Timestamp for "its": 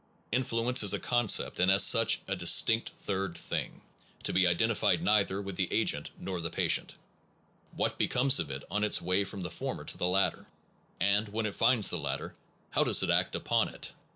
8.83-8.99